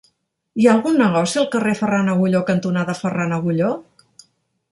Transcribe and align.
Hi 0.61 0.65
ha 0.67 0.71
algun 0.75 0.95
negoci 1.01 1.37
al 1.41 1.45
carrer 1.55 1.75
Ferran 1.81 2.09
Agulló 2.15 2.41
cantonada 2.49 2.97
Ferran 3.01 3.39
Agulló? 3.39 3.69